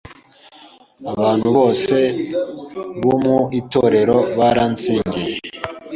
[1.13, 1.95] Abantu bose
[3.03, 5.35] bo mu itorero baransengeye,